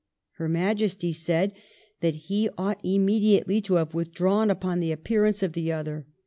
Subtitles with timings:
[0.37, 1.53] Her Majesty said
[1.99, 6.07] that he ought immedi ately to have withdrawn upon the appearance of the other.